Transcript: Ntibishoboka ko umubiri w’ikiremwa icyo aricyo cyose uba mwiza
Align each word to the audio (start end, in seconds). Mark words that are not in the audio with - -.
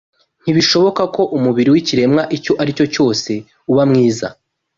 Ntibishoboka 0.43 1.01
ko 1.15 1.21
umubiri 1.37 1.69
w’ikiremwa 1.73 2.21
icyo 2.37 2.53
aricyo 2.61 2.85
cyose 2.93 3.31
uba 3.71 3.83
mwiza 3.89 4.27